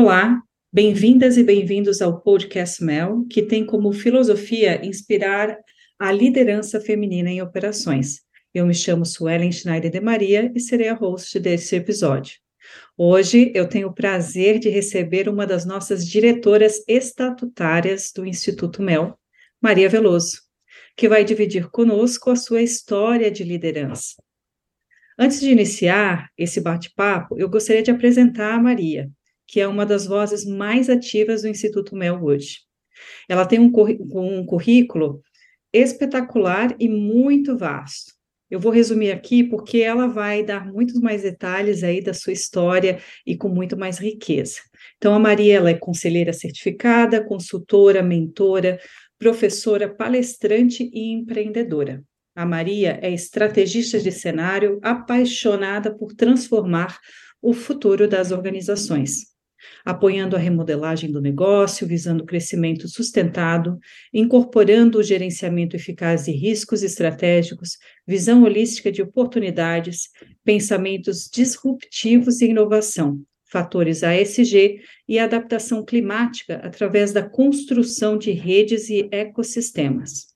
Olá, 0.00 0.40
bem-vindas 0.72 1.36
e 1.36 1.42
bem-vindos 1.42 2.00
ao 2.00 2.20
podcast 2.20 2.84
Mel, 2.84 3.26
que 3.28 3.42
tem 3.42 3.66
como 3.66 3.92
filosofia 3.92 4.86
inspirar 4.86 5.58
a 5.98 6.12
liderança 6.12 6.80
feminina 6.80 7.28
em 7.28 7.42
operações. 7.42 8.20
Eu 8.54 8.64
me 8.64 8.72
chamo 8.72 9.04
Suelen 9.04 9.50
Schneider 9.50 9.90
de 9.90 10.00
Maria 10.00 10.52
e 10.54 10.60
serei 10.60 10.86
a 10.88 10.94
host 10.94 11.40
desse 11.40 11.74
episódio. 11.74 12.34
Hoje 12.96 13.50
eu 13.56 13.68
tenho 13.68 13.88
o 13.88 13.92
prazer 13.92 14.60
de 14.60 14.68
receber 14.68 15.28
uma 15.28 15.44
das 15.44 15.64
nossas 15.66 16.06
diretoras 16.06 16.80
estatutárias 16.86 18.12
do 18.14 18.24
Instituto 18.24 18.80
Mel, 18.80 19.18
Maria 19.60 19.88
Veloso, 19.88 20.42
que 20.96 21.08
vai 21.08 21.24
dividir 21.24 21.70
conosco 21.70 22.30
a 22.30 22.36
sua 22.36 22.62
história 22.62 23.32
de 23.32 23.42
liderança. 23.42 24.14
Antes 25.18 25.40
de 25.40 25.50
iniciar 25.50 26.28
esse 26.38 26.60
bate-papo, 26.60 27.36
eu 27.36 27.48
gostaria 27.48 27.82
de 27.82 27.90
apresentar 27.90 28.54
a 28.54 28.62
Maria, 28.62 29.10
que 29.48 29.60
é 29.60 29.66
uma 29.66 29.86
das 29.86 30.06
vozes 30.06 30.44
mais 30.44 30.90
ativas 30.90 31.42
do 31.42 31.48
Instituto 31.48 31.96
Mel 31.96 32.22
hoje. 32.22 32.58
Ela 33.28 33.46
tem 33.46 33.58
um, 33.58 33.72
um 34.14 34.44
currículo 34.44 35.22
espetacular 35.72 36.76
e 36.78 36.88
muito 36.88 37.56
vasto. 37.56 38.12
Eu 38.50 38.60
vou 38.60 38.72
resumir 38.72 39.10
aqui 39.10 39.42
porque 39.44 39.78
ela 39.78 40.06
vai 40.06 40.42
dar 40.42 40.66
muitos 40.70 41.00
mais 41.00 41.22
detalhes 41.22 41.82
aí 41.82 42.02
da 42.02 42.14
sua 42.14 42.32
história 42.32 42.98
e 43.26 43.36
com 43.36 43.48
muito 43.48 43.76
mais 43.76 43.98
riqueza. 43.98 44.60
Então, 44.96 45.14
a 45.14 45.18
Maria 45.18 45.56
ela 45.56 45.70
é 45.70 45.74
conselheira 45.74 46.32
certificada, 46.32 47.24
consultora, 47.24 48.02
mentora, 48.02 48.78
professora, 49.18 49.88
palestrante 49.88 50.90
e 50.92 51.12
empreendedora. 51.12 52.02
A 52.34 52.46
Maria 52.46 52.98
é 53.02 53.10
estrategista 53.10 53.98
de 53.98 54.12
cenário, 54.12 54.78
apaixonada 54.82 55.94
por 55.94 56.14
transformar 56.14 56.98
o 57.42 57.52
futuro 57.52 58.08
das 58.08 58.32
organizações, 58.32 59.26
apoiando 59.84 60.36
a 60.36 60.38
remodelagem 60.38 61.10
do 61.10 61.20
negócio, 61.20 61.86
visando 61.86 62.24
crescimento 62.24 62.88
sustentado, 62.88 63.78
incorporando 64.12 64.98
o 64.98 65.02
gerenciamento 65.02 65.76
eficaz 65.76 66.24
de 66.24 66.32
riscos 66.32 66.82
estratégicos, 66.82 67.78
visão 68.06 68.42
holística 68.42 68.90
de 68.90 69.02
oportunidades, 69.02 70.10
pensamentos 70.44 71.28
disruptivos 71.32 72.40
e 72.40 72.46
inovação, 72.46 73.20
fatores 73.50 74.02
ASG 74.04 74.80
e 75.08 75.18
adaptação 75.18 75.84
climática 75.84 76.56
através 76.56 77.12
da 77.12 77.22
construção 77.22 78.18
de 78.18 78.30
redes 78.30 78.88
e 78.90 79.08
ecossistemas. 79.10 80.28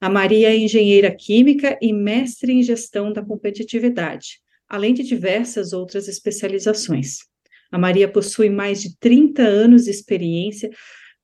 A 0.00 0.08
Maria 0.08 0.50
é 0.50 0.56
engenheira 0.56 1.14
química 1.14 1.78
e 1.80 1.92
mestre 1.92 2.52
em 2.52 2.62
gestão 2.62 3.12
da 3.12 3.22
competitividade, 3.22 4.40
além 4.66 4.94
de 4.94 5.02
diversas 5.02 5.72
outras 5.74 6.08
especializações. 6.08 7.29
A 7.70 7.78
Maria 7.78 8.08
possui 8.08 8.50
mais 8.50 8.80
de 8.80 8.96
30 8.98 9.42
anos 9.42 9.84
de 9.84 9.90
experiência, 9.90 10.70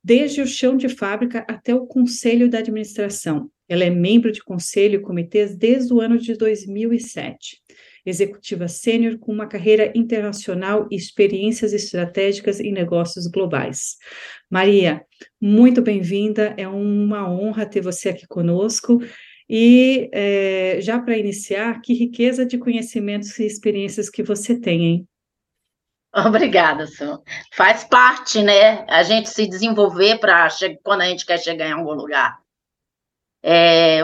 desde 0.02 0.40
o 0.40 0.46
chão 0.46 0.76
de 0.76 0.88
fábrica 0.88 1.44
até 1.48 1.74
o 1.74 1.86
conselho 1.86 2.48
da 2.48 2.58
administração. 2.58 3.50
Ela 3.68 3.84
é 3.84 3.90
membro 3.90 4.30
de 4.30 4.42
conselho 4.42 5.00
e 5.00 5.02
comitês 5.02 5.56
desde 5.56 5.92
o 5.92 6.00
ano 6.00 6.18
de 6.18 6.34
2007 6.36 7.60
executiva 8.06 8.68
sênior 8.68 9.18
com 9.18 9.32
uma 9.32 9.48
carreira 9.48 9.92
internacional 9.94 10.86
e 10.90 10.96
experiências 10.96 11.72
estratégicas 11.72 12.60
em 12.60 12.72
negócios 12.72 13.26
globais. 13.26 13.96
Maria, 14.48 15.02
muito 15.40 15.82
bem-vinda, 15.82 16.54
é 16.56 16.68
uma 16.68 17.28
honra 17.28 17.66
ter 17.66 17.80
você 17.80 18.10
aqui 18.10 18.26
conosco. 18.28 19.02
E 19.48 20.08
é, 20.12 20.78
já 20.80 21.00
para 21.00 21.18
iniciar, 21.18 21.80
que 21.80 21.94
riqueza 21.94 22.46
de 22.46 22.58
conhecimentos 22.58 23.36
e 23.38 23.44
experiências 23.44 24.08
que 24.08 24.22
você 24.22 24.58
tem, 24.58 24.84
hein? 24.84 25.08
Obrigada, 26.24 26.86
Su. 26.86 27.22
Faz 27.52 27.84
parte, 27.84 28.42
né? 28.42 28.86
A 28.88 29.02
gente 29.02 29.28
se 29.28 29.46
desenvolver 29.46 30.18
para 30.18 30.48
quando 30.82 31.02
a 31.02 31.06
gente 31.06 31.26
quer 31.26 31.38
chegar 31.38 31.68
em 31.68 31.72
algum 31.72 31.92
lugar. 31.92 32.38
É, 33.42 34.00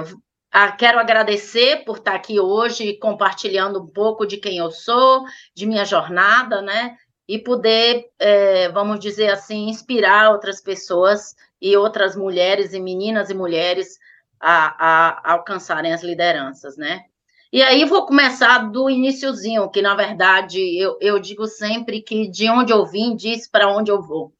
quero 0.78 0.98
agradecer 0.98 1.84
por 1.84 1.96
estar 1.96 2.14
aqui 2.14 2.38
hoje 2.38 2.98
compartilhando 2.98 3.82
um 3.82 3.86
pouco 3.86 4.26
de 4.26 4.36
quem 4.36 4.58
eu 4.58 4.70
sou, 4.70 5.24
de 5.54 5.66
minha 5.66 5.86
jornada, 5.86 6.60
né? 6.60 6.96
E 7.26 7.38
poder, 7.38 8.10
é, 8.18 8.68
vamos 8.68 9.00
dizer 9.00 9.30
assim, 9.30 9.68
inspirar 9.68 10.32
outras 10.32 10.60
pessoas 10.60 11.34
e 11.60 11.74
outras 11.78 12.14
mulheres 12.14 12.74
e 12.74 12.80
meninas 12.80 13.30
e 13.30 13.34
mulheres 13.34 13.98
a, 14.38 15.30
a 15.30 15.32
alcançarem 15.32 15.94
as 15.94 16.02
lideranças, 16.02 16.76
né? 16.76 17.04
E 17.52 17.62
aí 17.62 17.84
vou 17.84 18.06
começar 18.06 18.70
do 18.70 18.88
iníciozinho, 18.88 19.68
que 19.70 19.82
na 19.82 19.94
verdade 19.94 20.58
eu, 20.74 20.96
eu 21.02 21.18
digo 21.18 21.46
sempre 21.46 22.00
que 22.00 22.26
de 22.26 22.48
onde 22.48 22.72
eu 22.72 22.86
vim 22.86 23.14
diz 23.14 23.46
para 23.46 23.68
onde 23.68 23.90
eu 23.90 24.00
vou. 24.00 24.32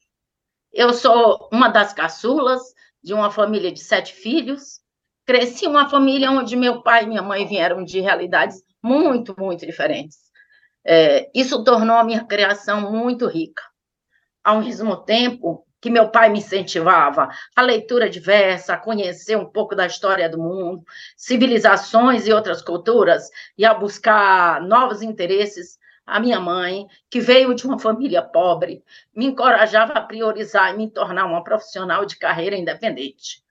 Eu 0.72 0.94
sou 0.94 1.46
uma 1.52 1.68
das 1.68 1.92
caçulas 1.92 2.62
de 3.04 3.12
uma 3.12 3.30
família 3.30 3.70
de 3.70 3.80
sete 3.80 4.14
filhos, 4.14 4.80
cresci 5.26 5.66
em 5.66 5.68
uma 5.68 5.90
família 5.90 6.30
onde 6.30 6.56
meu 6.56 6.82
pai 6.82 7.04
e 7.04 7.06
minha 7.06 7.20
mãe 7.20 7.46
vieram 7.46 7.84
de 7.84 8.00
realidades 8.00 8.62
muito, 8.82 9.34
muito 9.38 9.66
diferentes. 9.66 10.16
É, 10.82 11.30
isso 11.34 11.62
tornou 11.64 11.96
a 11.96 12.04
minha 12.04 12.24
criação 12.24 12.90
muito 12.90 13.26
rica. 13.26 13.62
Ao 14.42 14.62
mesmo 14.62 14.96
tempo 14.96 15.66
que 15.82 15.90
meu 15.90 16.08
pai 16.08 16.30
me 16.30 16.38
incentivava 16.38 17.28
a 17.54 17.60
leitura 17.60 18.08
diversa, 18.08 18.72
a 18.72 18.78
conhecer 18.78 19.36
um 19.36 19.44
pouco 19.44 19.74
da 19.74 19.86
história 19.86 20.30
do 20.30 20.38
mundo, 20.38 20.82
civilizações 21.14 22.26
e 22.26 22.32
outras 22.32 22.62
culturas, 22.62 23.28
e 23.58 23.66
a 23.66 23.74
buscar 23.74 24.62
novos 24.62 25.02
interesses, 25.02 25.78
a 26.06 26.18
minha 26.18 26.40
mãe, 26.40 26.86
que 27.10 27.20
veio 27.20 27.54
de 27.54 27.66
uma 27.66 27.78
família 27.78 28.22
pobre, 28.22 28.82
me 29.14 29.26
encorajava 29.26 29.92
a 29.92 30.00
priorizar 30.00 30.72
e 30.72 30.78
me 30.78 30.90
tornar 30.90 31.26
uma 31.26 31.44
profissional 31.44 32.06
de 32.06 32.16
carreira 32.16 32.56
independente 32.56 33.42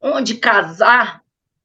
onde 0.00 0.36
casar 0.36 1.22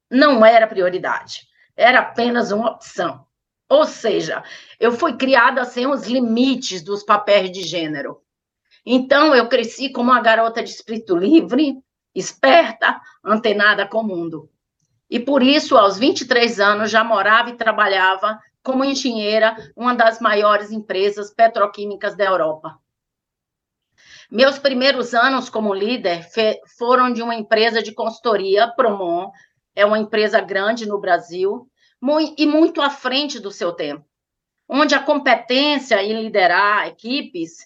não 0.09 0.45
era 0.45 0.67
prioridade, 0.67 1.47
era 1.75 1.99
apenas 1.99 2.51
uma 2.51 2.71
opção. 2.71 3.25
Ou 3.69 3.85
seja, 3.85 4.43
eu 4.79 4.91
fui 4.91 5.17
criada 5.17 5.65
sem 5.65 5.87
os 5.87 6.05
limites 6.05 6.83
dos 6.83 7.03
papéis 7.03 7.51
de 7.51 7.63
gênero. 7.63 8.21
Então, 8.85 9.33
eu 9.33 9.47
cresci 9.47 9.89
como 9.89 10.11
uma 10.11 10.21
garota 10.21 10.61
de 10.61 10.69
espírito 10.69 11.15
livre, 11.15 11.77
esperta, 12.13 12.99
antenada 13.23 13.87
com 13.87 13.99
o 13.99 14.03
mundo. 14.03 14.49
E 15.09 15.19
por 15.19 15.41
isso, 15.41 15.77
aos 15.77 15.97
23 15.97 16.59
anos, 16.59 16.91
já 16.91 17.03
morava 17.03 17.49
e 17.49 17.57
trabalhava 17.57 18.39
como 18.63 18.83
engenheira, 18.83 19.55
uma 19.75 19.93
das 19.93 20.19
maiores 20.19 20.71
empresas 20.71 21.33
petroquímicas 21.33 22.15
da 22.15 22.25
Europa. 22.25 22.79
Meus 24.31 24.57
primeiros 24.57 25.13
anos 25.13 25.49
como 25.49 25.73
líder 25.73 26.25
foram 26.77 27.11
de 27.11 27.21
uma 27.21 27.35
empresa 27.35 27.83
de 27.83 27.93
consultoria, 27.93 28.67
Promon, 28.67 29.29
é 29.75 29.85
uma 29.85 29.99
empresa 29.99 30.39
grande 30.39 30.85
no 30.87 30.99
Brasil, 30.99 31.69
e 32.37 32.45
muito 32.45 32.81
à 32.81 32.89
frente 32.89 33.39
do 33.39 33.51
seu 33.51 33.71
tempo, 33.71 34.05
onde 34.67 34.95
a 34.95 35.03
competência 35.03 36.01
em 36.01 36.21
liderar 36.21 36.87
equipes 36.87 37.57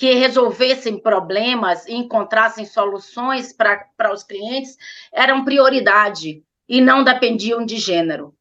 que 0.00 0.14
resolvessem 0.14 0.98
problemas 0.98 1.86
e 1.86 1.92
encontrassem 1.92 2.64
soluções 2.64 3.52
para 3.52 4.14
os 4.14 4.22
clientes 4.22 4.78
eram 5.12 5.44
prioridade 5.44 6.42
e 6.66 6.80
não 6.80 7.04
dependiam 7.04 7.66
de 7.66 7.76
gênero. 7.76 8.34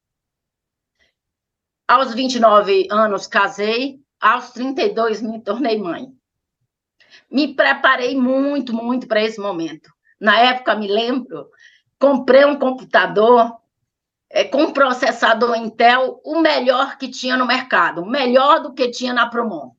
Aos 1.86 2.14
29 2.14 2.88
anos 2.90 3.28
casei, 3.28 4.00
aos 4.22 4.52
32 4.52 5.22
me 5.22 5.42
tornei 5.42 5.78
mãe 5.78 6.18
me 7.30 7.54
preparei 7.54 8.16
muito, 8.16 8.74
muito 8.74 9.08
para 9.08 9.22
esse 9.22 9.40
momento. 9.40 9.92
Na 10.20 10.40
época, 10.40 10.76
me 10.76 10.88
lembro, 10.88 11.50
comprei 12.00 12.46
um 12.46 12.58
computador 12.58 13.58
é, 14.30 14.44
com 14.44 14.72
processador 14.72 15.56
Intel, 15.56 16.22
o 16.24 16.40
melhor 16.40 16.98
que 16.98 17.08
tinha 17.08 17.38
no 17.38 17.46
mercado, 17.46 18.06
melhor 18.06 18.62
do 18.62 18.74
que 18.74 18.90
tinha 18.90 19.14
na 19.14 19.30
Promon. 19.30 19.72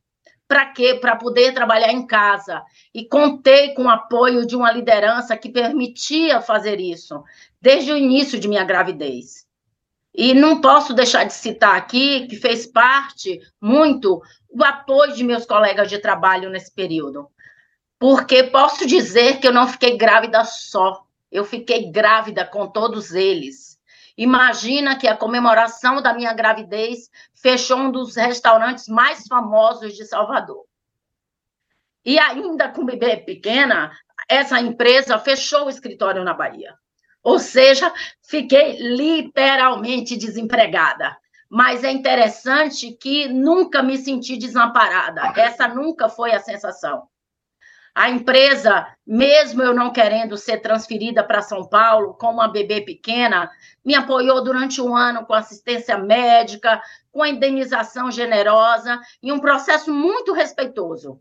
Para 0.51 0.67
quê? 0.67 0.97
Para 0.97 1.15
poder 1.15 1.55
trabalhar 1.55 1.93
em 1.93 2.05
casa. 2.05 2.61
E 2.93 3.05
contei 3.05 3.73
com 3.75 3.85
o 3.85 3.89
apoio 3.89 4.45
de 4.45 4.57
uma 4.57 4.73
liderança 4.73 5.37
que 5.37 5.49
permitia 5.49 6.41
fazer 6.41 6.81
isso, 6.81 7.23
desde 7.63 7.93
o 7.93 7.97
início 7.97 8.41
de 8.41 8.49
minha 8.49 8.65
gravidez. 8.65 9.47
E 10.13 10.35
não 10.35 10.61
posso 10.61 10.93
deixar 10.93 11.23
de 11.23 11.33
citar 11.33 11.77
aqui 11.77 12.27
que 12.27 12.35
fez 12.35 12.67
parte 12.67 13.41
muito 13.61 14.21
o 14.49 14.65
apoio 14.65 15.15
de 15.15 15.23
meus 15.23 15.47
colegas 15.47 15.89
de 15.89 16.01
trabalho 16.01 16.51
nesse 16.51 16.75
período 16.75 17.31
porque 18.01 18.45
posso 18.45 18.87
dizer 18.87 19.41
que 19.41 19.47
eu 19.47 19.53
não 19.53 19.69
fiquei 19.69 19.99
grávida 19.99 20.43
só, 20.43 21.05
eu 21.31 21.45
fiquei 21.45 21.93
grávida 21.93 22.47
com 22.47 22.67
todos 22.67 23.13
eles. 23.13 23.70
Imagina 24.21 24.99
que 24.99 25.09
a 25.09 25.17
comemoração 25.17 26.03
da 26.03 26.13
minha 26.13 26.35
gravidez 26.35 27.09
fechou 27.33 27.79
um 27.79 27.91
dos 27.91 28.17
restaurantes 28.17 28.87
mais 28.87 29.27
famosos 29.27 29.97
de 29.97 30.05
Salvador. 30.05 30.67
E 32.05 32.19
ainda 32.19 32.69
com 32.69 32.85
bebê 32.85 33.17
pequena, 33.17 33.91
essa 34.29 34.61
empresa 34.61 35.19
fechou 35.19 35.65
o 35.65 35.71
escritório 35.71 36.23
na 36.23 36.35
Bahia. 36.35 36.75
Ou 37.23 37.39
seja, 37.39 37.91
fiquei 38.23 38.77
literalmente 38.95 40.19
desempregada. 40.19 41.17
Mas 41.49 41.83
é 41.83 41.91
interessante 41.91 42.93
que 42.93 43.27
nunca 43.27 43.83
me 43.83 43.97
senti 43.97 44.37
desamparada. 44.37 45.33
Essa 45.35 45.67
nunca 45.67 46.11
foi 46.11 46.33
a 46.33 46.41
sensação. 46.41 47.09
A 47.95 48.09
empresa, 48.09 48.87
mesmo 49.07 49.63
eu 49.63 49.75
não 49.75 49.93
querendo 49.93 50.37
ser 50.37 50.59
transferida 50.59 51.25
para 51.25 51.43
São 51.43 51.69
Paulo 51.69 52.15
como 52.15 52.35
uma 52.35 52.49
bebê 52.49 52.81
pequena, 52.81 53.51
me 53.85 53.95
apoiou 53.95 54.43
durante 54.45 54.81
um 54.81 54.95
ano 54.95 55.27
com 55.27 55.35
assistência 55.35 55.99
médica, 55.99 56.81
com 57.11 57.27
indenização 57.27 58.11
generosa 58.11 59.01
e 59.23 59.33
um 59.33 59.41
processo 59.41 59.93
muito 59.93 60.33
respeitoso, 60.33 61.21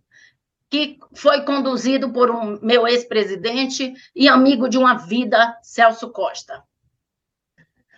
que 0.70 1.00
foi 1.16 1.42
conduzido 1.42 2.14
por 2.14 2.30
um 2.30 2.60
meu 2.62 2.88
ex-presidente 2.88 3.94
e 4.16 4.28
amigo 4.28 4.70
de 4.70 4.78
uma 4.78 4.94
vida, 4.96 5.58
Celso 5.64 6.12
Costa. 6.12 6.64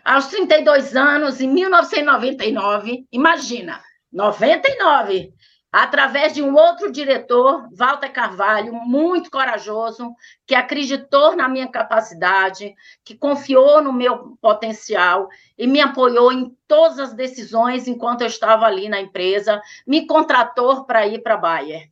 Aos 0.03 0.27
32 0.27 0.95
anos, 0.95 1.41
em 1.41 1.47
1999, 1.47 3.05
imagina, 3.11 3.81
99, 4.11 5.33
através 5.71 6.33
de 6.33 6.41
um 6.41 6.53
outro 6.53 6.91
diretor, 6.91 7.69
Walter 7.71 8.11
Carvalho, 8.11 8.73
muito 8.73 9.31
corajoso, 9.31 10.13
que 10.45 10.53
acreditou 10.53 11.35
na 11.35 11.47
minha 11.47 11.67
capacidade, 11.67 12.75
que 13.05 13.15
confiou 13.15 13.81
no 13.81 13.93
meu 13.93 14.37
potencial 14.41 15.29
e 15.57 15.65
me 15.65 15.79
apoiou 15.79 16.31
em 16.31 16.55
todas 16.67 16.99
as 16.99 17.13
decisões 17.13 17.87
enquanto 17.87 18.21
eu 18.21 18.27
estava 18.27 18.65
ali 18.65 18.89
na 18.89 18.99
empresa, 18.99 19.61
me 19.87 20.05
contratou 20.05 20.83
para 20.83 21.07
ir 21.07 21.23
para 21.23 21.35
a 21.35 21.37
Bayer. 21.37 21.89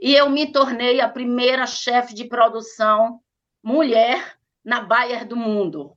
E 0.00 0.14
eu 0.14 0.28
me 0.28 0.50
tornei 0.50 1.00
a 1.00 1.08
primeira 1.08 1.64
chefe 1.64 2.14
de 2.14 2.24
produção 2.24 3.20
mulher 3.62 4.36
na 4.64 4.80
Bayer 4.80 5.24
do 5.24 5.36
mundo. 5.36 5.96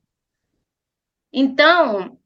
Então, 1.32 2.16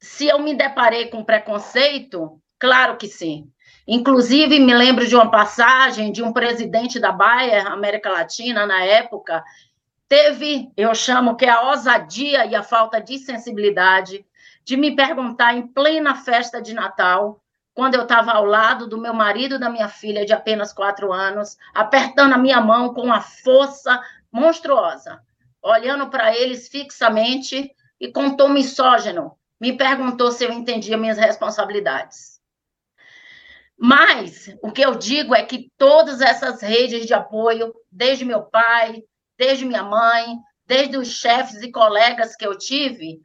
se 0.00 0.26
eu 0.26 0.38
me 0.38 0.54
deparei 0.54 1.08
com 1.08 1.22
preconceito, 1.22 2.40
claro 2.58 2.96
que 2.96 3.06
sim. 3.06 3.52
Inclusive, 3.86 4.58
me 4.60 4.74
lembro 4.74 5.06
de 5.06 5.14
uma 5.14 5.30
passagem 5.30 6.10
de 6.10 6.22
um 6.22 6.32
presidente 6.32 6.98
da 6.98 7.12
Bayer, 7.12 7.66
América 7.66 8.10
Latina, 8.10 8.66
na 8.66 8.82
época, 8.82 9.44
teve, 10.08 10.72
eu 10.76 10.94
chamo 10.94 11.36
que 11.36 11.44
é 11.44 11.50
a 11.50 11.70
ousadia 11.70 12.46
e 12.46 12.54
a 12.54 12.62
falta 12.62 13.00
de 13.00 13.18
sensibilidade 13.18 14.24
de 14.64 14.76
me 14.76 14.96
perguntar 14.96 15.54
em 15.54 15.66
plena 15.66 16.14
festa 16.14 16.62
de 16.62 16.72
Natal, 16.72 17.42
quando 17.74 17.96
eu 17.96 18.02
estava 18.02 18.32
ao 18.32 18.46
lado 18.46 18.86
do 18.86 18.96
meu 18.96 19.12
marido 19.12 19.56
e 19.56 19.58
da 19.58 19.68
minha 19.68 19.88
filha 19.88 20.24
de 20.24 20.32
apenas 20.32 20.72
quatro 20.72 21.12
anos, 21.12 21.58
apertando 21.74 22.32
a 22.32 22.38
minha 22.38 22.60
mão 22.60 22.94
com 22.94 23.02
uma 23.02 23.20
força 23.20 24.00
monstruosa, 24.32 25.20
olhando 25.60 26.08
para 26.08 26.34
eles 26.34 26.68
fixamente 26.68 27.70
e 28.00 28.10
com 28.10 28.26
um 28.26 28.36
tom 28.36 28.48
misógino, 28.48 29.36
me 29.60 29.76
perguntou 29.76 30.30
se 30.30 30.44
eu 30.44 30.52
entendia 30.52 30.96
minhas 30.96 31.18
responsabilidades. 31.18 32.33
Mas 33.86 34.48
o 34.62 34.72
que 34.72 34.80
eu 34.80 34.94
digo 34.94 35.34
é 35.34 35.44
que 35.44 35.70
todas 35.76 36.22
essas 36.22 36.62
redes 36.62 37.04
de 37.04 37.12
apoio, 37.12 37.70
desde 37.92 38.24
meu 38.24 38.42
pai, 38.44 39.02
desde 39.36 39.66
minha 39.66 39.82
mãe, 39.82 40.38
desde 40.66 40.96
os 40.96 41.08
chefes 41.08 41.60
e 41.60 41.70
colegas 41.70 42.34
que 42.34 42.46
eu 42.46 42.56
tive, 42.56 43.20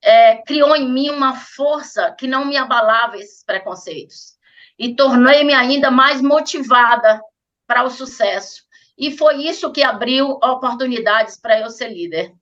é, 0.00 0.36
criou 0.42 0.76
em 0.76 0.88
mim 0.88 1.10
uma 1.10 1.34
força 1.34 2.14
que 2.16 2.28
não 2.28 2.44
me 2.44 2.56
abalava 2.56 3.16
esses 3.16 3.42
preconceitos. 3.42 4.38
E 4.78 4.94
tornei-me 4.94 5.52
ainda 5.52 5.90
mais 5.90 6.22
motivada 6.22 7.20
para 7.66 7.82
o 7.82 7.90
sucesso. 7.90 8.62
E 8.96 9.10
foi 9.10 9.48
isso 9.48 9.72
que 9.72 9.82
abriu 9.82 10.28
oportunidades 10.44 11.40
para 11.40 11.58
eu 11.58 11.70
ser 11.70 11.88
líder. 11.88 12.32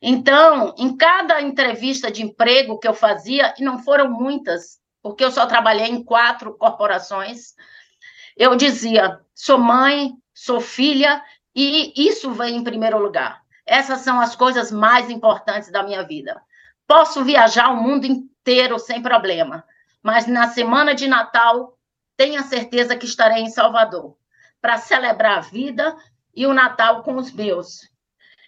Então, 0.00 0.76
em 0.78 0.96
cada 0.96 1.42
entrevista 1.42 2.08
de 2.08 2.22
emprego 2.22 2.78
que 2.78 2.86
eu 2.86 2.94
fazia, 2.94 3.52
e 3.58 3.64
não 3.64 3.80
foram 3.82 4.08
muitas, 4.12 4.78
porque 5.06 5.24
eu 5.24 5.30
só 5.30 5.46
trabalhei 5.46 5.86
em 5.86 6.02
quatro 6.02 6.52
corporações. 6.58 7.54
Eu 8.36 8.56
dizia: 8.56 9.20
sou 9.32 9.56
mãe, 9.56 10.14
sou 10.34 10.60
filha, 10.60 11.22
e 11.54 11.92
isso 11.96 12.32
vem 12.32 12.56
em 12.56 12.64
primeiro 12.64 12.98
lugar. 12.98 13.40
Essas 13.64 14.00
são 14.00 14.20
as 14.20 14.34
coisas 14.34 14.72
mais 14.72 15.08
importantes 15.08 15.70
da 15.70 15.84
minha 15.84 16.02
vida. 16.02 16.42
Posso 16.88 17.22
viajar 17.22 17.70
o 17.70 17.80
mundo 17.80 18.04
inteiro 18.04 18.80
sem 18.80 19.00
problema, 19.00 19.64
mas 20.02 20.26
na 20.26 20.48
semana 20.48 20.92
de 20.92 21.06
Natal, 21.06 21.78
tenha 22.16 22.42
certeza 22.42 22.96
que 22.96 23.06
estarei 23.06 23.44
em 23.44 23.50
Salvador 23.50 24.16
para 24.60 24.76
celebrar 24.76 25.38
a 25.38 25.40
vida 25.40 25.96
e 26.34 26.48
o 26.48 26.52
Natal 26.52 27.04
com 27.04 27.14
os 27.14 27.30
meus. 27.30 27.88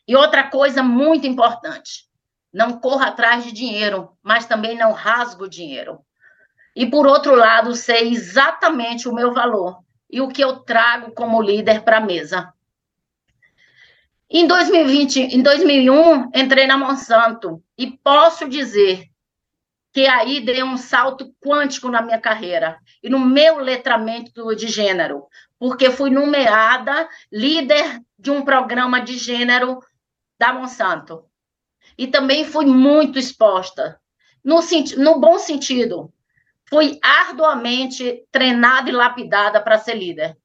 E 0.09 0.17
outra 0.17 0.51
coisa 0.51 0.83
muito 0.83 1.25
importante: 1.25 2.09
não 2.53 2.81
corra 2.81 3.11
atrás 3.11 3.45
de 3.45 3.53
dinheiro, 3.53 4.11
mas 4.21 4.45
também 4.45 4.77
não 4.77 4.91
rasgue 4.91 5.45
o 5.45 5.49
dinheiro 5.49 6.05
e, 6.79 6.87
por 6.87 7.09
outro 7.09 7.35
lado, 7.35 7.75
sei 7.75 8.13
exatamente 8.13 9.09
o 9.09 9.13
meu 9.13 9.35
valor 9.35 9.81
e 10.09 10.21
o 10.21 10.29
que 10.29 10.41
eu 10.41 10.61
trago 10.61 11.11
como 11.11 11.43
líder 11.43 11.83
para 11.83 11.97
a 11.97 12.01
mesa. 12.01 12.55
Em 14.31 14.47
2020, 14.47 15.23
em 15.23 15.43
2001, 15.43 16.31
entrei 16.33 16.69
na 16.69 16.79
Monsanto 16.79 17.61
e 17.77 17.91
posso 17.91 18.49
dizer 18.49 19.09
que 19.93 20.07
aí 20.07 20.39
dei 20.39 20.63
um 20.63 20.77
salto 20.77 21.35
quântico 21.45 21.89
na 21.89 22.01
minha 22.01 22.21
carreira 22.21 22.79
e 23.03 23.11
no 23.11 23.19
meu 23.19 23.59
letramento 23.59 24.55
de 24.55 24.69
gênero, 24.69 25.27
porque 25.59 25.91
fui 25.91 26.11
nomeada 26.11 27.09
líder 27.33 28.01
de 28.17 28.31
um 28.31 28.43
programa 28.43 29.01
de 29.01 29.19
gênero 29.19 29.81
da 30.39 30.53
Monsanto. 30.53 31.25
E 31.99 32.07
também 32.07 32.45
fui 32.45 32.67
muito 32.67 33.19
exposta, 33.19 34.01
no, 34.45 34.61
no 34.99 35.19
bom 35.19 35.41
sentido, 35.41 36.13
fui 36.69 36.99
arduamente 37.03 38.25
treinada 38.31 38.89
e 38.89 38.93
lapidada 38.93 39.61
para 39.61 39.79
ser 39.79 39.95
líder. 39.95 40.37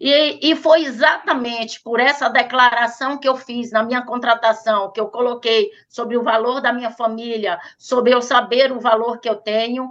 E, 0.00 0.50
e, 0.50 0.56
foi 0.56 0.84
exatamente 0.84 1.80
por 1.80 2.00
essa 2.00 2.28
declaração 2.28 3.16
que 3.16 3.28
eu 3.28 3.36
fiz 3.36 3.70
na 3.70 3.82
minha 3.82 4.02
contratação, 4.02 4.90
que 4.90 5.00
eu 5.00 5.06
coloquei 5.06 5.70
sobre 5.88 6.16
o 6.16 6.22
valor 6.22 6.60
da 6.60 6.72
minha 6.72 6.90
família, 6.90 7.58
sobre 7.78 8.12
eu 8.12 8.20
saber 8.20 8.72
o 8.72 8.80
valor 8.80 9.20
que 9.20 9.28
eu 9.28 9.36
tenho, 9.36 9.88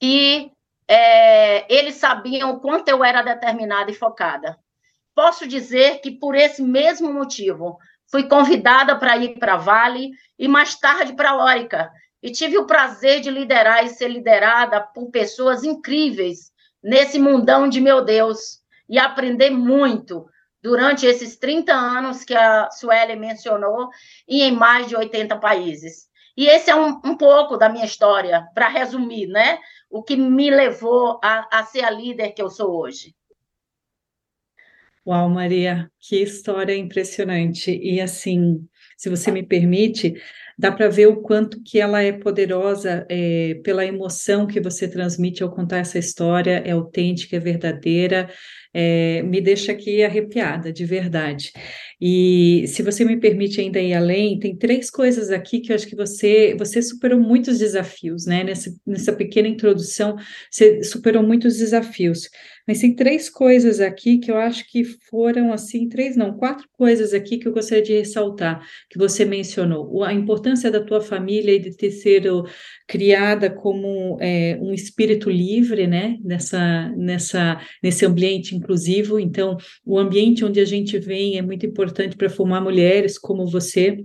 e 0.00 0.52
é, 0.86 1.72
eles 1.74 1.96
sabiam 1.96 2.50
o 2.50 2.60
quanto 2.60 2.88
eu 2.88 3.02
era 3.02 3.22
determinada 3.22 3.90
e 3.90 3.94
focada. 3.94 4.58
Posso 5.14 5.48
dizer 5.48 6.00
que 6.00 6.10
por 6.10 6.34
esse 6.34 6.62
mesmo 6.62 7.12
motivo, 7.12 7.78
fui 8.10 8.28
convidada 8.28 8.96
para 8.96 9.16
ir 9.16 9.38
para 9.38 9.56
Vale 9.56 10.10
e 10.38 10.46
mais 10.46 10.74
tarde 10.74 11.14
para 11.14 11.34
Lórica, 11.34 11.90
e 12.22 12.30
tive 12.30 12.58
o 12.58 12.66
prazer 12.66 13.20
de 13.20 13.30
liderar 13.30 13.84
e 13.84 13.88
ser 13.88 14.08
liderada 14.08 14.80
por 14.80 15.10
pessoas 15.10 15.64
incríveis 15.64 16.50
nesse 16.82 17.18
mundão 17.18 17.68
de 17.68 17.80
meu 17.80 18.04
Deus 18.04 18.60
e 18.88 18.98
aprender 18.98 19.50
muito 19.50 20.26
durante 20.62 21.06
esses 21.06 21.36
30 21.36 21.72
anos 21.72 22.24
que 22.24 22.34
a 22.34 22.70
Sueli 22.70 23.16
mencionou 23.16 23.88
e 24.28 24.42
em 24.42 24.52
mais 24.52 24.86
de 24.86 24.96
80 24.96 25.36
países. 25.38 26.10
E 26.36 26.46
esse 26.46 26.70
é 26.70 26.76
um, 26.76 27.00
um 27.04 27.16
pouco 27.16 27.56
da 27.56 27.68
minha 27.68 27.84
história, 27.84 28.46
para 28.54 28.68
resumir, 28.68 29.26
né? 29.26 29.58
O 29.90 30.02
que 30.02 30.16
me 30.16 30.50
levou 30.50 31.18
a, 31.22 31.60
a 31.60 31.64
ser 31.64 31.84
a 31.84 31.90
líder 31.90 32.30
que 32.30 32.40
eu 32.40 32.48
sou 32.48 32.78
hoje. 32.78 33.14
Uau, 35.06 35.28
Maria, 35.28 35.90
que 35.98 36.22
história 36.22 36.76
impressionante. 36.76 37.70
E 37.70 38.00
assim, 38.00 38.66
se 38.96 39.08
você 39.08 39.30
me 39.30 39.42
permite, 39.42 40.14
dá 40.60 40.70
para 40.70 40.88
ver 40.88 41.06
o 41.06 41.22
quanto 41.22 41.62
que 41.62 41.80
ela 41.80 42.02
é 42.02 42.12
poderosa 42.12 43.06
é, 43.08 43.58
pela 43.64 43.84
emoção 43.84 44.46
que 44.46 44.60
você 44.60 44.86
transmite 44.86 45.42
ao 45.42 45.50
contar 45.50 45.78
essa 45.78 45.98
história, 45.98 46.62
é 46.66 46.72
autêntica, 46.72 47.34
é 47.36 47.40
verdadeira, 47.40 48.28
é, 48.74 49.22
me 49.22 49.40
deixa 49.40 49.72
aqui 49.72 50.04
arrepiada, 50.04 50.70
de 50.70 50.84
verdade. 50.84 51.50
E 51.98 52.64
se 52.68 52.82
você 52.82 53.06
me 53.06 53.18
permite 53.18 53.58
ainda 53.58 53.80
ir 53.80 53.94
além, 53.94 54.38
tem 54.38 54.54
três 54.54 54.90
coisas 54.90 55.30
aqui 55.30 55.60
que 55.60 55.72
eu 55.72 55.76
acho 55.76 55.86
que 55.86 55.96
você 55.96 56.54
você 56.58 56.82
superou 56.82 57.18
muitos 57.18 57.58
desafios, 57.58 58.26
né? 58.26 58.44
Nessa, 58.44 58.70
nessa 58.86 59.12
pequena 59.14 59.48
introdução, 59.48 60.16
você 60.50 60.82
superou 60.82 61.22
muitos 61.22 61.56
desafios. 61.56 62.28
Mas 62.70 62.78
tem 62.78 62.94
três 62.94 63.28
coisas 63.28 63.80
aqui 63.80 64.18
que 64.18 64.30
eu 64.30 64.36
acho 64.36 64.64
que 64.70 64.84
foram 64.84 65.52
assim, 65.52 65.88
três 65.88 66.16
não, 66.16 66.36
quatro 66.36 66.68
coisas 66.70 67.12
aqui 67.12 67.36
que 67.36 67.48
eu 67.48 67.52
gostaria 67.52 67.82
de 67.82 67.94
ressaltar, 67.94 68.64
que 68.88 68.96
você 68.96 69.24
mencionou. 69.24 70.04
A 70.04 70.14
importância 70.14 70.70
da 70.70 70.80
tua 70.80 71.00
família 71.00 71.52
e 71.52 71.58
de 71.58 71.76
ter 71.76 71.90
sido 71.90 72.46
criada 72.86 73.50
como 73.50 74.16
é, 74.20 74.56
um 74.62 74.72
espírito 74.72 75.28
livre, 75.28 75.88
né? 75.88 76.16
Nessa, 76.22 76.90
nessa, 76.90 77.60
nesse 77.82 78.06
ambiente 78.06 78.54
inclusivo. 78.54 79.18
Então, 79.18 79.56
o 79.84 79.98
ambiente 79.98 80.44
onde 80.44 80.60
a 80.60 80.64
gente 80.64 80.96
vem 80.96 81.38
é 81.38 81.42
muito 81.42 81.66
importante 81.66 82.16
para 82.16 82.30
formar 82.30 82.60
mulheres 82.60 83.18
como 83.18 83.48
você. 83.48 83.98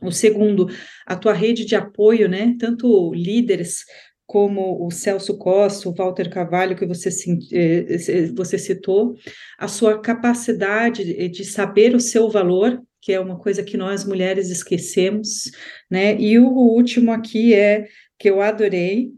O 0.00 0.10
segundo, 0.10 0.66
a 1.04 1.14
tua 1.14 1.34
rede 1.34 1.66
de 1.66 1.76
apoio, 1.76 2.26
né? 2.26 2.56
Tanto 2.58 3.12
líderes 3.12 3.84
como 4.28 4.86
o 4.86 4.90
Celso 4.90 5.38
Costa, 5.38 5.88
o 5.88 5.94
Walter 5.94 6.28
Carvalho, 6.28 6.76
que 6.76 6.84
você, 6.84 7.08
eh, 7.50 8.26
você 8.36 8.58
citou, 8.58 9.14
a 9.58 9.66
sua 9.66 10.02
capacidade 10.02 11.30
de 11.30 11.44
saber 11.46 11.94
o 11.94 12.00
seu 12.00 12.28
valor, 12.28 12.78
que 13.00 13.10
é 13.10 13.18
uma 13.18 13.38
coisa 13.38 13.62
que 13.62 13.78
nós 13.78 14.04
mulheres 14.04 14.50
esquecemos, 14.50 15.50
né? 15.90 16.14
E 16.20 16.38
o 16.38 16.46
último 16.50 17.10
aqui 17.10 17.54
é 17.54 17.88
que 18.18 18.28
eu 18.28 18.42
adorei. 18.42 19.12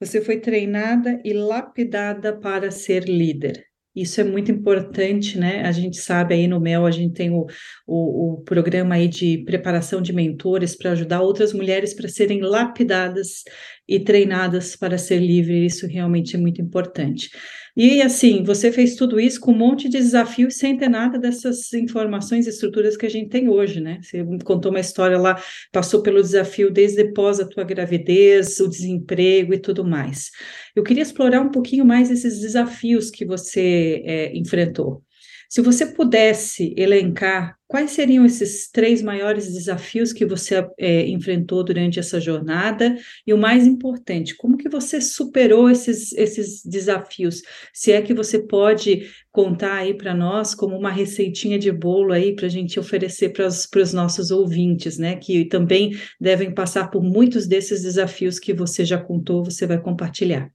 Você 0.00 0.20
foi 0.20 0.40
treinada 0.40 1.20
e 1.24 1.32
lapidada 1.32 2.36
para 2.36 2.72
ser 2.72 3.04
líder. 3.04 3.71
Isso 3.94 4.20
é 4.22 4.24
muito 4.24 4.50
importante, 4.50 5.38
né? 5.38 5.62
A 5.66 5.72
gente 5.72 5.98
sabe 5.98 6.34
aí 6.34 6.48
no 6.48 6.58
MEL, 6.58 6.86
a 6.86 6.90
gente 6.90 7.12
tem 7.12 7.30
o, 7.30 7.46
o, 7.86 8.34
o 8.34 8.40
programa 8.42 8.94
aí 8.94 9.06
de 9.06 9.44
preparação 9.44 10.00
de 10.00 10.14
mentores 10.14 10.74
para 10.74 10.92
ajudar 10.92 11.20
outras 11.20 11.52
mulheres 11.52 11.92
para 11.92 12.08
serem 12.08 12.40
lapidadas 12.40 13.42
e 13.86 14.00
treinadas 14.00 14.74
para 14.76 14.96
ser 14.96 15.18
livre. 15.18 15.66
Isso 15.66 15.86
realmente 15.86 16.34
é 16.36 16.38
muito 16.38 16.62
importante. 16.62 17.28
E 17.74 18.02
assim, 18.02 18.42
você 18.44 18.70
fez 18.70 18.96
tudo 18.96 19.18
isso 19.18 19.40
com 19.40 19.52
um 19.52 19.56
monte 19.56 19.88
de 19.88 19.96
desafios 19.96 20.56
sem 20.56 20.76
ter 20.76 20.90
nada 20.90 21.18
dessas 21.18 21.72
informações 21.72 22.46
e 22.46 22.50
estruturas 22.50 22.98
que 22.98 23.06
a 23.06 23.08
gente 23.08 23.30
tem 23.30 23.48
hoje, 23.48 23.80
né? 23.80 23.98
Você 24.02 24.22
contou 24.44 24.70
uma 24.70 24.80
história 24.80 25.18
lá, 25.18 25.42
passou 25.72 26.02
pelo 26.02 26.20
desafio 26.20 26.70
desde 26.70 27.00
após 27.00 27.40
a 27.40 27.46
tua 27.46 27.64
gravidez, 27.64 28.60
o 28.60 28.68
desemprego 28.68 29.54
e 29.54 29.58
tudo 29.58 29.84
mais. 29.84 30.30
Eu 30.76 30.82
queria 30.82 31.02
explorar 31.02 31.40
um 31.40 31.50
pouquinho 31.50 31.84
mais 31.84 32.10
esses 32.10 32.40
desafios 32.40 33.10
que 33.10 33.24
você 33.24 34.02
é, 34.04 34.36
enfrentou. 34.36 35.02
Se 35.48 35.62
você 35.62 35.86
pudesse 35.86 36.74
elencar 36.76 37.56
quais 37.72 37.92
seriam 37.92 38.26
esses 38.26 38.70
três 38.70 39.00
maiores 39.00 39.50
desafios 39.50 40.12
que 40.12 40.26
você 40.26 40.62
é, 40.78 41.08
enfrentou 41.08 41.64
durante 41.64 41.98
essa 41.98 42.20
jornada 42.20 42.94
e 43.26 43.32
o 43.32 43.38
mais 43.38 43.66
importante, 43.66 44.36
como 44.36 44.58
que 44.58 44.68
você 44.68 45.00
superou 45.00 45.70
esses, 45.70 46.12
esses 46.12 46.62
desafios? 46.62 47.40
Se 47.72 47.90
é 47.90 48.02
que 48.02 48.12
você 48.12 48.46
pode 48.46 49.10
contar 49.30 49.76
aí 49.76 49.94
para 49.94 50.14
nós 50.14 50.54
como 50.54 50.76
uma 50.76 50.90
receitinha 50.90 51.58
de 51.58 51.72
bolo 51.72 52.12
aí 52.12 52.36
para 52.36 52.44
a 52.44 52.50
gente 52.50 52.78
oferecer 52.78 53.30
para 53.30 53.46
os 53.46 53.92
nossos 53.94 54.30
ouvintes, 54.30 54.98
né? 54.98 55.16
Que 55.16 55.46
também 55.46 55.92
devem 56.20 56.52
passar 56.52 56.90
por 56.90 57.02
muitos 57.02 57.46
desses 57.46 57.80
desafios 57.80 58.38
que 58.38 58.52
você 58.52 58.84
já 58.84 58.98
contou, 58.98 59.42
você 59.42 59.66
vai 59.66 59.80
compartilhar. 59.80 60.52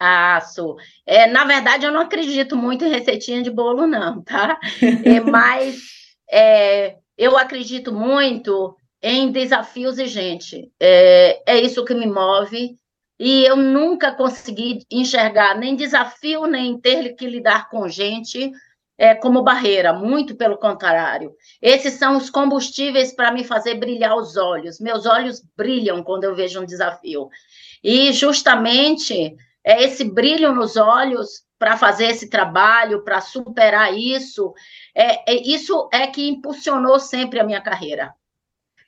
Ah, 0.00 0.40
sou. 0.40 0.76
É, 1.04 1.26
na 1.26 1.44
verdade, 1.44 1.84
eu 1.84 1.92
não 1.92 2.00
acredito 2.00 2.56
muito 2.56 2.84
em 2.84 2.90
receitinha 2.90 3.42
de 3.42 3.50
bolo, 3.50 3.86
não, 3.86 4.22
tá? 4.22 4.58
É, 5.04 5.20
mas 5.20 5.80
é, 6.30 6.96
eu 7.16 7.36
acredito 7.36 7.92
muito 7.92 8.76
em 9.02 9.32
desafios 9.32 9.98
e 9.98 10.06
gente. 10.06 10.70
É, 10.78 11.42
é 11.46 11.60
isso 11.60 11.84
que 11.84 11.94
me 11.94 12.06
move. 12.06 12.78
E 13.18 13.44
eu 13.44 13.56
nunca 13.56 14.12
consegui 14.12 14.86
enxergar 14.90 15.58
nem 15.58 15.74
desafio, 15.74 16.46
nem 16.46 16.78
ter 16.78 17.16
que 17.16 17.26
lidar 17.26 17.68
com 17.68 17.88
gente 17.88 18.52
é, 18.96 19.14
como 19.14 19.42
barreira, 19.42 19.92
muito 19.92 20.36
pelo 20.36 20.56
contrário. 20.56 21.34
Esses 21.60 21.94
são 21.94 22.16
os 22.16 22.30
combustíveis 22.30 23.12
para 23.12 23.32
me 23.32 23.42
fazer 23.42 23.74
brilhar 23.74 24.16
os 24.16 24.36
olhos. 24.36 24.78
Meus 24.78 25.04
olhos 25.06 25.42
brilham 25.56 26.02
quando 26.04 26.24
eu 26.24 26.36
vejo 26.36 26.60
um 26.60 26.66
desafio. 26.66 27.28
E 27.82 28.12
justamente 28.12 29.36
é 29.68 29.82
esse 29.82 30.02
brilho 30.02 30.54
nos 30.54 30.78
olhos 30.78 31.42
para 31.58 31.76
fazer 31.76 32.06
esse 32.06 32.30
trabalho, 32.30 33.04
para 33.04 33.20
superar 33.20 33.92
isso. 33.92 34.54
É, 34.94 35.30
é, 35.30 35.42
isso 35.46 35.90
é 35.92 36.06
que 36.06 36.26
impulsionou 36.26 36.98
sempre 36.98 37.38
a 37.38 37.44
minha 37.44 37.60
carreira. 37.60 38.14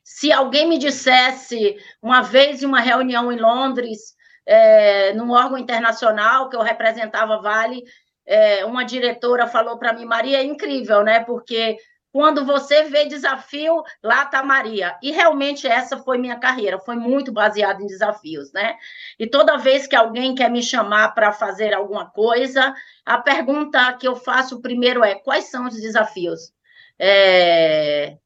Se 0.03 0.33
alguém 0.33 0.67
me 0.67 0.79
dissesse, 0.79 1.77
uma 2.01 2.23
vez 2.23 2.63
em 2.63 2.67
uma 2.67 2.81
reunião 2.81 3.31
em 3.31 3.39
Londres, 3.39 4.15
é, 4.47 5.13
num 5.13 5.33
órgão 5.33 5.59
internacional 5.59 6.49
que 6.49 6.57
eu 6.57 6.63
representava 6.63 7.43
Vale, 7.43 7.85
é, 8.25 8.65
uma 8.65 8.83
diretora 8.83 9.47
falou 9.47 9.79
para 9.79 9.93
mim, 9.93 10.07
Maria, 10.07 10.39
é 10.39 10.45
incrível, 10.45 11.05
né? 11.05 11.21
Porque 11.21 11.77
quando 12.13 12.45
você 12.45 12.85
vê 12.85 13.07
desafio, 13.07 13.83
lá 14.03 14.25
está 14.25 14.43
Maria. 14.43 14.97
E 15.03 15.13
realmente 15.13 15.67
essa 15.67 15.97
foi 15.99 16.19
minha 16.19 16.39
carreira, 16.39 16.79
foi 16.79 16.97
muito 16.97 17.33
baseada 17.33 17.83
em 17.83 17.87
desafios, 17.87 18.53
né? 18.53 18.77
E 19.19 19.27
toda 19.27 19.59
vez 19.59 19.87
que 19.87 19.95
alguém 19.95 20.35
quer 20.35 20.51
me 20.51 20.63
chamar 20.63 21.15
para 21.15 21.33
fazer 21.33 21.73
alguma 21.73 22.11
coisa, 22.11 22.75
a 23.05 23.19
pergunta 23.19 23.93
que 23.95 24.09
eu 24.09 24.17
faço 24.17 24.61
primeiro 24.61 25.05
é: 25.05 25.15
quais 25.15 25.51
são 25.51 25.67
os 25.67 25.75
desafios? 25.75 26.53
É, 26.99 28.17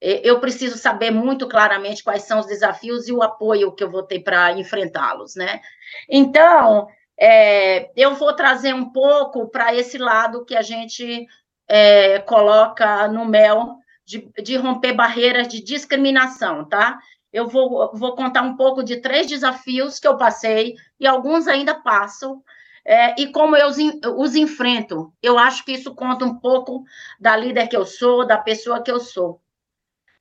eu 0.00 0.40
preciso 0.40 0.76
saber 0.78 1.10
muito 1.10 1.48
claramente 1.48 2.02
quais 2.02 2.22
são 2.24 2.40
os 2.40 2.46
desafios 2.46 3.06
e 3.06 3.12
o 3.12 3.22
apoio 3.22 3.72
que 3.72 3.84
eu 3.84 3.90
vou 3.90 4.02
ter 4.02 4.20
para 4.20 4.52
enfrentá-los, 4.52 5.36
né? 5.36 5.60
Então, 6.08 6.88
é, 7.18 7.90
eu 7.96 8.14
vou 8.14 8.34
trazer 8.34 8.74
um 8.74 8.90
pouco 8.90 9.48
para 9.48 9.74
esse 9.74 9.98
lado 9.98 10.44
que 10.44 10.56
a 10.56 10.62
gente 10.62 11.26
é, 11.74 12.18
coloca 12.18 13.08
no 13.08 13.24
mel 13.24 13.78
de, 14.04 14.30
de, 14.42 14.56
romper 14.56 14.92
barreiras 14.92 15.48
de 15.48 15.62
discriminação, 15.62 16.68
tá? 16.68 16.98
Eu 17.32 17.48
vou, 17.48 17.90
vou 17.96 18.14
contar 18.14 18.42
um 18.42 18.56
pouco 18.56 18.84
de 18.84 19.00
três 19.00 19.26
desafios 19.26 19.98
que 19.98 20.06
eu 20.06 20.18
passei 20.18 20.74
e 21.00 21.06
alguns 21.06 21.48
ainda 21.48 21.74
passam. 21.74 22.44
É, 22.84 23.18
e 23.18 23.32
como 23.32 23.56
eu 23.56 23.68
os, 23.68 23.78
os 24.18 24.36
enfrento. 24.36 25.14
Eu 25.22 25.38
acho 25.38 25.64
que 25.64 25.72
isso 25.72 25.94
conta 25.94 26.26
um 26.26 26.38
pouco 26.38 26.84
da 27.18 27.34
líder 27.34 27.68
que 27.68 27.76
eu 27.76 27.86
sou, 27.86 28.26
da 28.26 28.36
pessoa 28.36 28.82
que 28.82 28.90
eu 28.90 29.00
sou. 29.00 29.40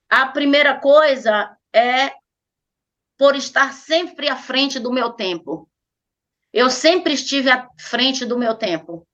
A 0.10 0.27
primeira 0.27 0.79
coisa 0.79 1.58
é 1.74 2.13
por 3.17 3.36
estar 3.36 3.74
sempre 3.74 4.29
à 4.29 4.38
frente 4.38 4.79
do 4.79 4.93
meu 4.93 5.10
tempo. 5.10 5.70
Eu 6.53 6.70
sempre 6.70 7.13
estive 7.13 7.50
à 7.50 7.67
frente 7.77 8.25
do 8.25 8.38
meu 8.38 8.55
tempo. 8.55 9.05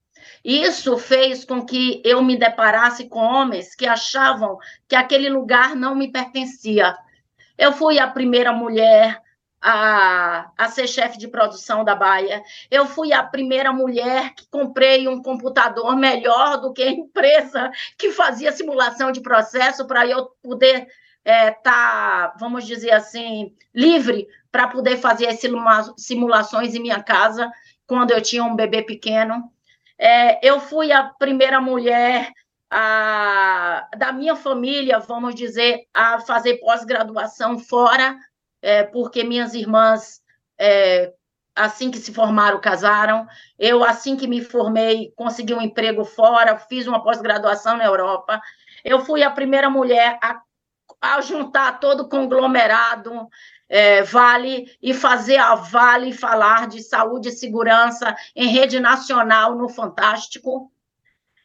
Isso 0.48 0.98
fez 0.98 1.44
com 1.44 1.66
que 1.66 2.02
eu 2.06 2.24
me 2.24 2.38
deparasse 2.38 3.10
com 3.10 3.20
homens 3.20 3.76
que 3.76 3.86
achavam 3.86 4.58
que 4.88 4.96
aquele 4.96 5.28
lugar 5.28 5.76
não 5.76 5.94
me 5.94 6.10
pertencia. 6.10 6.96
Eu 7.58 7.74
fui 7.74 8.00
a 8.00 8.08
primeira 8.08 8.54
mulher 8.54 9.22
a, 9.62 10.50
a 10.58 10.70
ser 10.70 10.88
chefe 10.88 11.18
de 11.18 11.28
produção 11.28 11.84
da 11.84 11.94
Baia. 11.94 12.42
Eu 12.72 12.86
fui 12.86 13.12
a 13.12 13.22
primeira 13.24 13.74
mulher 13.74 14.34
que 14.36 14.48
comprei 14.50 15.06
um 15.06 15.22
computador 15.22 15.98
melhor 15.98 16.62
do 16.62 16.72
que 16.72 16.84
a 16.84 16.92
empresa 16.92 17.70
que 17.98 18.14
fazia 18.14 18.54
simulação 18.54 19.12
de 19.12 19.20
processo 19.20 19.86
para 19.86 20.08
eu 20.08 20.28
poder 20.42 20.84
estar, 20.84 20.90
é, 21.26 21.52
tá, 21.52 22.36
vamos 22.40 22.66
dizer 22.66 22.92
assim, 22.92 23.54
livre 23.76 24.30
para 24.50 24.70
poder 24.70 24.96
fazer 24.96 25.28
as 25.28 25.42
simulações 25.98 26.74
em 26.74 26.80
minha 26.80 27.04
casa 27.04 27.52
quando 27.86 28.12
eu 28.12 28.22
tinha 28.22 28.46
um 28.46 28.56
bebê 28.56 28.82
pequeno. 28.82 29.52
É, 29.98 30.46
eu 30.48 30.60
fui 30.60 30.92
a 30.92 31.04
primeira 31.04 31.60
mulher 31.60 32.32
a, 32.70 33.88
da 33.98 34.12
minha 34.12 34.36
família, 34.36 35.00
vamos 35.00 35.34
dizer, 35.36 35.88
a 35.94 36.20
fazer 36.20 36.58
pós-graduação 36.58 37.58
fora, 37.58 38.18
é, 38.62 38.84
porque 38.84 39.24
minhas 39.24 39.54
irmãs, 39.54 40.22
é, 40.58 41.14
assim 41.56 41.90
que 41.90 41.98
se 41.98 42.14
formaram, 42.14 42.62
casaram. 42.62 43.26
Eu, 43.58 43.84
assim 43.84 44.16
que 44.16 44.28
me 44.28 44.42
formei, 44.42 45.12
consegui 45.16 45.54
um 45.54 45.62
emprego 45.62 46.04
fora, 46.06 46.58
fiz 46.58 46.86
uma 46.88 47.02
pós-graduação 47.02 47.78
na 47.78 47.86
Europa. 47.86 48.42
Eu 48.84 49.00
fui 49.00 49.24
a 49.24 49.32
primeira 49.32 49.70
mulher 49.70 50.20
a, 50.22 50.42
a 51.02 51.22
juntar 51.22 51.80
todo 51.80 52.02
o 52.02 52.10
conglomerado 52.10 53.28
é, 53.70 54.02
Vale 54.04 54.72
e 54.82 54.94
fazer 54.94 55.38
a 55.38 55.56
Vale 55.56 56.14
falar 56.14 56.68
de 56.68 56.82
saúde 56.82 57.30
e 57.30 57.34
segurança 57.34 58.16
em 58.36 58.48
rede 58.48 58.80
nacional 58.80 59.56
no 59.56 59.68
Fantástico. 59.68 60.72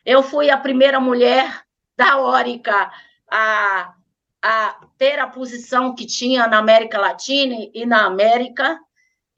Eu 0.05 0.23
fui 0.23 0.51
a 0.51 0.57
primeira 0.57 1.01
mulher 1.01 1.65
da 1.97 2.19
Órica 2.19 2.91
a, 3.31 3.95
a 4.43 4.81
ter 4.99 5.19
a 5.19 5.27
posição 5.27 5.95
que 5.95 6.07
tinha 6.07 6.47
na 6.47 6.59
América 6.59 6.99
Latina 6.99 7.69
e 7.73 7.87
na 7.87 8.07
América. 8.07 8.79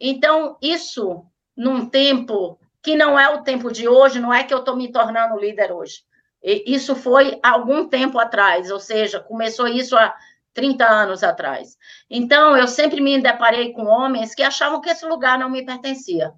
Então, 0.01 0.57
isso 0.61 1.25
num 1.57 1.87
tempo 1.87 2.59
que 2.83 2.97
não 2.97 3.19
é 3.19 3.29
o 3.31 3.43
tempo 3.43 3.73
de 3.73 3.89
hoje, 3.89 4.21
não 4.21 4.33
é 4.33 4.45
que 4.45 4.53
eu 4.53 4.59
estou 4.59 4.77
me 4.77 4.93
tornando 4.93 5.39
líder 5.39 5.73
hoje. 5.73 6.03
Isso 6.43 6.95
foi 6.95 7.41
algum 7.43 7.89
tempo 7.89 8.19
atrás, 8.19 8.71
ou 8.71 8.79
seja, 8.79 9.19
começou 9.19 9.67
isso 9.67 9.97
há 9.97 10.15
30 10.55 10.87
anos 10.87 11.23
atrás. 11.23 11.77
Então, 12.09 12.57
eu 12.57 12.67
sempre 12.67 13.01
me 13.01 13.21
deparei 13.21 13.73
com 13.73 13.85
homens 13.85 14.35
que 14.35 14.43
achavam 14.43 14.81
que 14.81 14.89
esse 14.89 15.05
lugar 15.05 15.39
não 15.39 15.51
me 15.51 15.65
pertencia. 15.65 16.33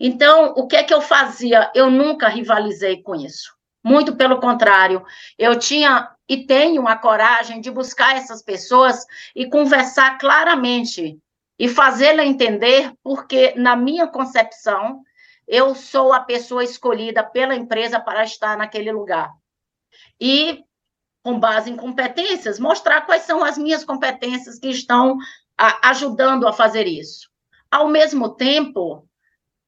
Então, 0.00 0.54
o 0.56 0.66
que 0.66 0.76
é 0.76 0.82
que 0.82 0.92
eu 0.92 1.00
fazia? 1.00 1.70
Eu 1.74 1.90
nunca 1.90 2.28
rivalizei 2.28 3.02
com 3.02 3.14
isso. 3.14 3.54
Muito 3.84 4.16
pelo 4.16 4.40
contrário, 4.40 5.04
eu 5.38 5.56
tinha 5.56 6.10
e 6.28 6.44
tenho 6.44 6.88
a 6.88 6.96
coragem 6.96 7.60
de 7.60 7.70
buscar 7.70 8.16
essas 8.16 8.42
pessoas 8.42 9.06
e 9.34 9.48
conversar 9.48 10.18
claramente 10.18 11.20
e 11.56 11.68
fazê-la 11.68 12.24
entender, 12.24 12.92
porque, 13.02 13.54
na 13.56 13.76
minha 13.76 14.08
concepção, 14.08 15.02
eu 15.46 15.74
sou 15.74 16.12
a 16.12 16.20
pessoa 16.20 16.64
escolhida 16.64 17.22
pela 17.22 17.54
empresa 17.54 18.00
para 18.00 18.24
estar 18.24 18.58
naquele 18.58 18.90
lugar. 18.90 19.30
E 20.20 20.64
com 21.26 21.40
base 21.40 21.68
em 21.68 21.74
competências, 21.74 22.60
mostrar 22.60 23.00
quais 23.00 23.22
são 23.22 23.42
as 23.42 23.58
minhas 23.58 23.82
competências 23.82 24.60
que 24.60 24.68
estão 24.68 25.18
a, 25.58 25.90
ajudando 25.90 26.46
a 26.46 26.52
fazer 26.52 26.86
isso. 26.86 27.28
Ao 27.68 27.88
mesmo 27.88 28.28
tempo 28.28 29.04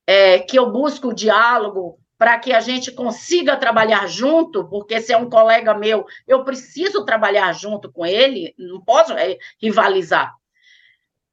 é, 0.06 0.38
que 0.38 0.56
eu 0.56 0.70
busco 0.70 1.08
o 1.08 1.12
diálogo 1.12 1.98
para 2.16 2.38
que 2.38 2.52
a 2.52 2.60
gente 2.60 2.92
consiga 2.92 3.56
trabalhar 3.56 4.06
junto, 4.06 4.68
porque 4.68 5.00
se 5.00 5.12
é 5.12 5.16
um 5.16 5.28
colega 5.28 5.74
meu, 5.74 6.06
eu 6.28 6.44
preciso 6.44 7.04
trabalhar 7.04 7.52
junto 7.54 7.90
com 7.90 8.06
ele, 8.06 8.54
não 8.56 8.80
posso 8.80 9.12
é, 9.14 9.36
rivalizar. 9.60 10.32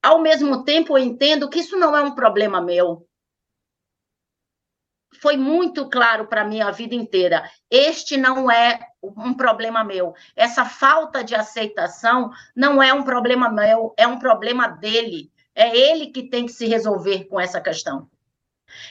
Ao 0.01 0.20
mesmo 0.20 0.63
tempo, 0.63 0.98
eu 0.98 1.03
entendo 1.03 1.48
que 1.48 1.60
isso 1.60 1.77
não 1.77 1.96
é 1.96 2.01
um 2.01 2.15
problema 2.15 2.60
meu. 2.60 3.05
Foi 5.19 5.38
muito 5.38 5.89
claro 5.89 6.27
para 6.27 6.43
mim 6.43 6.62
a 6.62 6.72
vida 6.72 6.95
inteira. 6.95 7.50
Este 7.69 8.17
não 8.17 8.50
é 8.50 8.79
um 9.03 9.34
problema 9.34 9.84
meu. 9.84 10.13
Essa 10.36 10.65
falta 10.65 11.24
de 11.24 11.36
aceitação 11.36 12.31
não 12.55 12.81
é 12.81 12.93
um 12.93 13.03
problema 13.03 13.50
meu, 13.50 13.93
é 13.98 14.07
um 14.07 14.19
problema 14.19 14.67
dele. 14.67 15.31
É 15.53 15.75
ele 15.75 16.07
que 16.07 16.24
tem 16.24 16.45
que 16.45 16.51
se 16.51 16.65
resolver 16.65 17.25
com 17.25 17.39
essa 17.39 17.62
questão. 17.62 18.10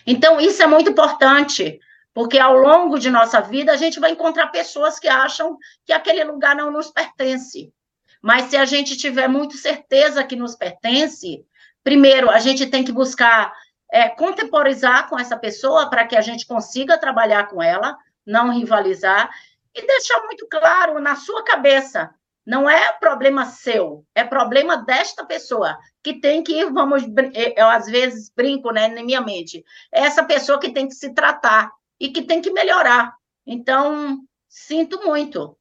Então, 0.07 0.41
isso 0.41 0.63
é 0.63 0.67
muito 0.67 0.91
importante, 0.91 1.79
porque 2.13 2.39
ao 2.39 2.57
longo 2.57 2.99
de 2.99 3.11
nossa 3.11 3.41
vida 3.41 3.73
a 3.73 3.77
gente 3.77 4.01
vai 4.01 4.13
encontrar 4.13 4.47
pessoas 4.49 4.99
que 4.99 5.09
acham 5.09 5.59
que 5.85 5.93
aquele 5.93 6.25
lugar 6.25 6.55
não 6.55 6.71
nos 6.71 6.91
pertence. 6.91 7.73
Mas 8.23 8.45
se 8.45 8.57
a 8.57 8.65
gente 8.65 8.97
tiver 8.97 9.29
muito 9.29 9.57
certeza 9.57 10.25
que 10.25 10.37
nos 10.37 10.57
pertence, 10.57 11.45
primeiro 11.83 12.31
a 12.31 12.39
gente 12.39 12.67
tem 12.67 12.83
que 12.83 12.93
buscar 12.93 13.53
é, 13.95 14.09
contemporizar 14.09 15.09
com 15.09 15.17
essa 15.17 15.37
pessoa 15.37 15.89
para 15.89 16.05
que 16.05 16.17
a 16.17 16.21
gente 16.21 16.49
consiga 16.49 16.99
trabalhar 16.99 17.47
com 17.47 17.63
ela, 17.63 17.97
não 18.27 18.51
rivalizar, 18.51 19.31
e 19.73 19.87
deixar 19.87 20.21
muito 20.25 20.49
claro 20.49 20.99
na 20.99 21.15
sua 21.15 21.45
cabeça. 21.45 22.13
Não 22.45 22.69
é 22.69 22.93
problema 22.95 23.45
seu, 23.45 24.05
é 24.13 24.25
problema 24.25 24.79
desta 24.79 25.25
pessoa, 25.25 25.79
que 26.03 26.15
tem 26.15 26.43
que, 26.43 26.65
vamos, 26.65 27.05
eu 27.57 27.69
às 27.69 27.87
vezes 27.87 28.33
brinco 28.35 28.73
né, 28.73 28.89
na 28.89 29.05
minha 29.05 29.21
mente, 29.21 29.65
é 29.93 30.01
essa 30.01 30.25
pessoa 30.25 30.59
que 30.59 30.73
tem 30.73 30.89
que 30.89 30.95
se 30.95 31.15
tratar 31.15 31.71
e 32.01 32.09
que 32.09 32.23
tem 32.23 32.43
que 32.43 32.51
melhorar. 32.51 33.15
Então, 33.47 34.19
sinto 34.49 35.05
muito. 35.05 35.57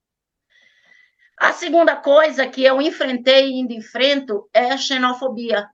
A 1.37 1.53
segunda 1.53 1.95
coisa 1.95 2.47
que 2.47 2.63
eu 2.63 2.81
enfrentei 2.81 3.51
e 3.51 3.53
ainda 3.59 3.73
enfrento 3.73 4.49
é 4.51 4.71
a 4.71 4.77
xenofobia. 4.77 5.69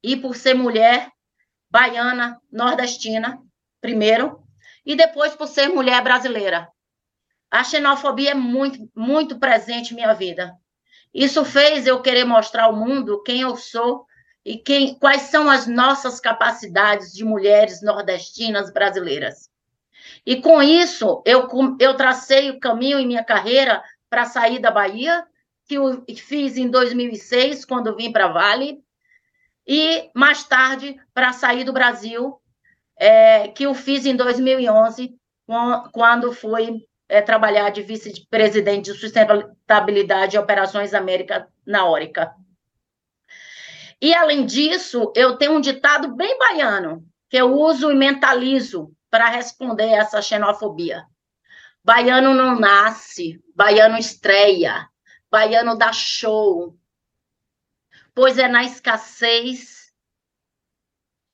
E 0.00 0.16
por 0.16 0.36
ser 0.36 0.54
mulher, 0.54 1.10
baiana, 1.70 2.40
nordestina, 2.50 3.38
primeiro, 3.80 4.42
e 4.84 4.96
depois 4.96 5.34
por 5.34 5.46
ser 5.46 5.68
mulher 5.68 6.02
brasileira. 6.02 6.68
A 7.50 7.64
xenofobia 7.64 8.32
é 8.32 8.34
muito, 8.34 8.90
muito 8.94 9.38
presente 9.38 9.92
em 9.92 9.96
minha 9.96 10.12
vida. 10.12 10.54
Isso 11.12 11.44
fez 11.44 11.86
eu 11.86 12.00
querer 12.02 12.24
mostrar 12.24 12.64
ao 12.64 12.76
mundo 12.76 13.22
quem 13.22 13.40
eu 13.40 13.56
sou 13.56 14.06
e 14.44 14.56
quem, 14.56 14.94
quais 14.94 15.22
são 15.22 15.50
as 15.50 15.66
nossas 15.66 16.20
capacidades 16.20 17.12
de 17.12 17.24
mulheres 17.24 17.82
nordestinas 17.82 18.72
brasileiras. 18.72 19.50
E 20.24 20.40
com 20.40 20.62
isso, 20.62 21.22
eu, 21.24 21.48
eu 21.78 21.94
tracei 21.94 22.50
o 22.50 22.60
caminho 22.60 22.98
em 22.98 23.06
minha 23.06 23.24
carreira 23.24 23.82
para 24.08 24.24
sair 24.24 24.58
da 24.58 24.70
Bahia, 24.70 25.26
que 25.66 25.74
eu 25.74 26.02
fiz 26.16 26.56
em 26.56 26.68
2006, 26.68 27.64
quando 27.64 27.96
vim 27.96 28.10
para 28.10 28.28
Vale, 28.28 28.82
e 29.68 30.10
mais 30.14 30.44
tarde 30.44 30.98
para 31.12 31.34
sair 31.34 31.62
do 31.62 31.74
Brasil, 31.74 32.40
é, 32.98 33.48
que 33.48 33.64
eu 33.64 33.74
fiz 33.74 34.06
em 34.06 34.16
2011, 34.16 35.14
quando 35.92 36.32
fui 36.32 36.86
é, 37.06 37.20
trabalhar 37.20 37.68
de 37.68 37.82
vice-presidente 37.82 38.90
de 38.90 38.98
sustentabilidade 38.98 40.36
e 40.36 40.38
operações 40.38 40.94
América 40.94 41.46
na 41.66 41.84
Órica. 41.84 42.34
E, 44.00 44.14
além 44.14 44.46
disso, 44.46 45.12
eu 45.14 45.36
tenho 45.36 45.52
um 45.52 45.60
ditado 45.60 46.14
bem 46.14 46.38
baiano, 46.38 47.04
que 47.28 47.36
eu 47.36 47.52
uso 47.52 47.90
e 47.90 47.94
mentalizo 47.94 48.90
para 49.10 49.28
responder 49.28 49.88
essa 49.88 50.22
xenofobia. 50.22 51.04
Baiano 51.84 52.32
não 52.32 52.58
nasce, 52.58 53.42
baiano 53.54 53.98
estreia, 53.98 54.88
baiano 55.30 55.76
dá 55.76 55.92
show, 55.92 56.74
pois 58.18 58.36
é 58.36 58.48
na 58.48 58.64
escassez, 58.64 59.92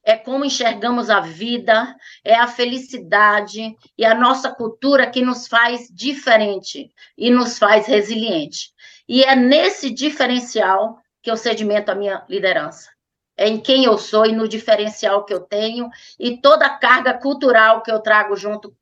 é 0.04 0.18
como 0.18 0.44
enxergamos 0.44 1.08
a 1.08 1.18
vida, 1.18 1.96
é 2.22 2.34
a 2.34 2.46
felicidade 2.46 3.74
e 3.96 4.04
a 4.04 4.14
nossa 4.14 4.54
cultura 4.54 5.10
que 5.10 5.22
nos 5.22 5.48
faz 5.48 5.88
diferente 5.90 6.92
e 7.16 7.30
nos 7.30 7.58
faz 7.58 7.86
resiliente. 7.86 8.70
E 9.08 9.24
é 9.24 9.34
nesse 9.34 9.88
diferencial 9.88 10.98
que 11.22 11.30
eu 11.30 11.38
sedimento 11.38 11.90
a 11.90 11.94
minha 11.94 12.22
liderança. 12.28 12.90
É 13.34 13.48
em 13.48 13.58
quem 13.58 13.86
eu 13.86 13.96
sou 13.96 14.26
e 14.26 14.32
no 14.32 14.46
diferencial 14.46 15.24
que 15.24 15.32
eu 15.32 15.40
tenho 15.40 15.88
e 16.20 16.36
toda 16.36 16.66
a 16.66 16.76
carga 16.76 17.14
cultural 17.14 17.82
que 17.82 17.90
eu 17.90 18.00
trago 18.00 18.36
junto 18.36 18.76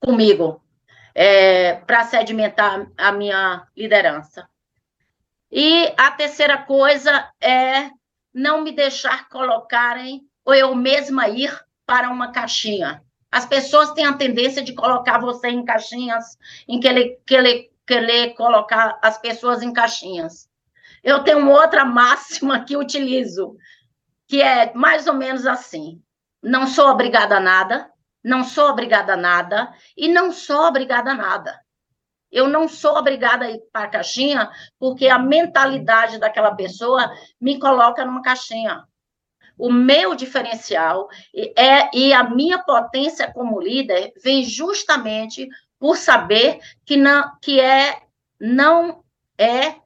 comigo 0.00 0.60
é, 1.14 1.74
para 1.74 2.02
sedimentar 2.02 2.90
a 2.98 3.12
minha 3.12 3.64
liderança. 3.76 4.44
E 5.56 5.94
a 5.96 6.10
terceira 6.10 6.58
coisa 6.58 7.30
é 7.40 7.88
não 8.34 8.62
me 8.62 8.72
deixar 8.72 9.28
colocarem 9.28 10.22
ou 10.44 10.52
eu 10.52 10.74
mesma 10.74 11.28
ir 11.28 11.56
para 11.86 12.10
uma 12.10 12.32
caixinha. 12.32 13.00
As 13.30 13.46
pessoas 13.46 13.92
têm 13.92 14.04
a 14.04 14.14
tendência 14.14 14.64
de 14.64 14.72
colocar 14.72 15.18
você 15.20 15.50
em 15.50 15.64
caixinhas, 15.64 16.36
em 16.66 16.80
querer, 16.80 17.22
querer, 17.24 17.70
querer 17.86 18.34
colocar 18.34 18.98
as 19.00 19.16
pessoas 19.18 19.62
em 19.62 19.72
caixinhas. 19.72 20.48
Eu 21.04 21.22
tenho 21.22 21.48
outra 21.48 21.84
máxima 21.86 22.64
que 22.64 22.76
utilizo, 22.76 23.56
que 24.26 24.42
é 24.42 24.74
mais 24.74 25.06
ou 25.06 25.14
menos 25.14 25.46
assim: 25.46 26.02
não 26.42 26.66
sou 26.66 26.88
obrigada 26.88 27.36
a 27.36 27.40
nada, 27.40 27.88
não 28.24 28.42
sou 28.42 28.70
obrigada 28.70 29.12
a 29.12 29.16
nada 29.16 29.72
e 29.96 30.08
não 30.08 30.32
sou 30.32 30.62
obrigada 30.62 31.12
a 31.12 31.14
nada. 31.14 31.63
Eu 32.34 32.48
não 32.48 32.66
sou 32.66 32.96
obrigada 32.96 33.44
a 33.44 33.50
ir 33.52 33.60
para 33.72 33.86
a 33.86 33.90
caixinha, 33.90 34.50
porque 34.76 35.06
a 35.06 35.20
mentalidade 35.20 36.18
daquela 36.18 36.52
pessoa 36.52 37.08
me 37.40 37.60
coloca 37.60 38.04
numa 38.04 38.22
caixinha. 38.22 38.82
O 39.56 39.70
meu 39.70 40.16
diferencial 40.16 41.08
é 41.56 41.96
e 41.96 42.12
a 42.12 42.24
minha 42.24 42.58
potência 42.58 43.32
como 43.32 43.60
líder 43.60 44.12
vem 44.20 44.42
justamente 44.42 45.48
por 45.78 45.96
saber 45.96 46.58
que 46.84 46.96
não 46.96 47.38
que 47.40 47.60
é 47.60 48.02
não 48.40 49.04
é 49.38 49.76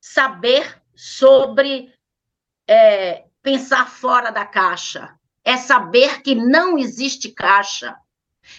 saber 0.00 0.80
sobre 0.94 1.92
é, 2.68 3.24
pensar 3.42 3.90
fora 3.90 4.30
da 4.30 4.46
caixa, 4.46 5.18
é 5.44 5.56
saber 5.56 6.22
que 6.22 6.36
não 6.36 6.78
existe 6.78 7.32
caixa, 7.32 7.96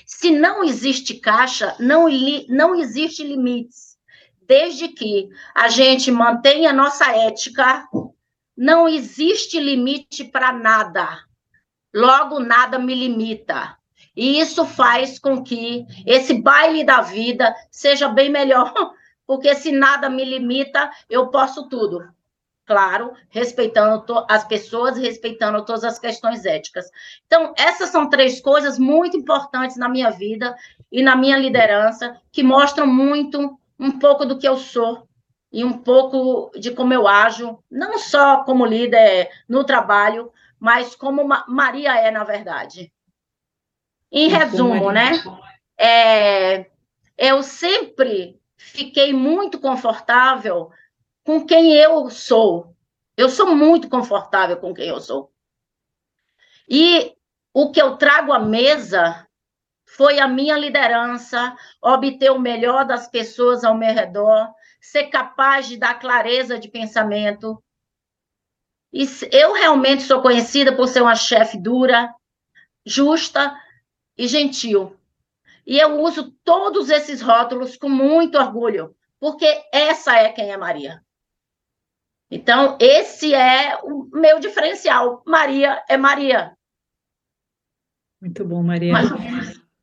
se 0.05 0.31
não 0.31 0.63
existe 0.63 1.15
caixa, 1.15 1.75
não, 1.79 2.07
não 2.49 2.75
existe 2.75 3.23
limites. 3.23 3.97
Desde 4.41 4.89
que 4.89 5.29
a 5.55 5.69
gente 5.69 6.11
mantenha 6.11 6.71
a 6.71 6.73
nossa 6.73 7.11
ética, 7.11 7.87
não 8.55 8.87
existe 8.87 9.59
limite 9.59 10.23
para 10.23 10.51
nada. 10.51 11.07
Logo, 11.93 12.39
nada 12.39 12.77
me 12.77 12.93
limita. 12.93 13.77
E 14.15 14.39
isso 14.39 14.65
faz 14.65 15.17
com 15.17 15.43
que 15.43 15.85
esse 16.05 16.33
baile 16.33 16.83
da 16.83 17.01
vida 17.01 17.53
seja 17.71 18.09
bem 18.09 18.29
melhor, 18.29 18.73
porque 19.25 19.55
se 19.55 19.71
nada 19.71 20.09
me 20.09 20.25
limita, 20.25 20.91
eu 21.09 21.29
posso 21.29 21.67
tudo 21.69 22.13
claro, 22.65 23.13
respeitando 23.29 24.03
as 24.29 24.45
pessoas, 24.45 24.97
respeitando 24.97 25.63
todas 25.65 25.83
as 25.83 25.99
questões 25.99 26.45
éticas. 26.45 26.89
Então, 27.25 27.53
essas 27.57 27.89
são 27.89 28.09
três 28.09 28.39
coisas 28.39 28.79
muito 28.79 29.17
importantes 29.17 29.77
na 29.77 29.89
minha 29.89 30.09
vida 30.09 30.55
e 30.91 31.01
na 31.01 31.15
minha 31.15 31.37
liderança, 31.37 32.15
que 32.31 32.43
mostram 32.43 32.87
muito 32.87 33.59
um 33.79 33.99
pouco 33.99 34.25
do 34.25 34.37
que 34.37 34.47
eu 34.47 34.57
sou 34.57 35.07
e 35.51 35.63
um 35.63 35.73
pouco 35.73 36.51
de 36.57 36.71
como 36.71 36.93
eu 36.93 37.07
ajo, 37.07 37.59
não 37.69 37.99
só 37.99 38.43
como 38.43 38.65
líder 38.65 39.29
no 39.47 39.63
trabalho, 39.63 40.31
mas 40.59 40.95
como 40.95 41.27
Maria 41.47 41.95
é, 41.95 42.09
na 42.09 42.23
verdade. 42.23 42.91
Em 44.11 44.29
resumo, 44.29 44.91
né? 44.91 45.11
É, 45.77 46.67
eu 47.17 47.43
sempre 47.43 48.39
fiquei 48.55 49.11
muito 49.13 49.59
confortável 49.59 50.71
com 51.23 51.45
quem 51.45 51.73
eu 51.73 52.09
sou. 52.09 52.75
Eu 53.15 53.29
sou 53.29 53.55
muito 53.55 53.89
confortável 53.89 54.57
com 54.57 54.73
quem 54.73 54.89
eu 54.89 54.99
sou. 54.99 55.31
E 56.67 57.15
o 57.53 57.71
que 57.71 57.81
eu 57.81 57.97
trago 57.97 58.33
à 58.33 58.39
mesa 58.39 59.27
foi 59.85 60.19
a 60.19 60.27
minha 60.27 60.57
liderança, 60.57 61.55
obter 61.81 62.31
o 62.31 62.39
melhor 62.39 62.85
das 62.85 63.07
pessoas 63.07 63.63
ao 63.63 63.77
meu 63.77 63.93
redor, 63.93 64.51
ser 64.81 65.05
capaz 65.05 65.67
de 65.67 65.77
dar 65.77 65.99
clareza 65.99 66.57
de 66.57 66.67
pensamento. 66.67 67.63
E 68.91 69.05
eu 69.31 69.53
realmente 69.53 70.03
sou 70.03 70.21
conhecida 70.21 70.75
por 70.75 70.87
ser 70.87 71.01
uma 71.01 71.15
chefe 71.15 71.57
dura, 71.57 72.13
justa 72.85 73.55
e 74.17 74.27
gentil. 74.27 74.97
E 75.65 75.79
eu 75.79 76.01
uso 76.01 76.31
todos 76.43 76.89
esses 76.89 77.21
rótulos 77.21 77.77
com 77.77 77.87
muito 77.87 78.37
orgulho, 78.37 78.95
porque 79.19 79.63
essa 79.71 80.17
é 80.17 80.31
quem 80.31 80.51
é 80.51 80.57
Maria. 80.57 81.02
Então, 82.33 82.75
esse 82.81 83.31
é 83.31 83.77
o 83.83 84.09
meu 84.11 84.39
diferencial. 84.39 85.21
Maria 85.23 85.83
é 85.87 85.95
Maria. 85.97 86.51
Muito 88.19 88.43
bom, 88.43 88.63
Maria. 88.63 88.93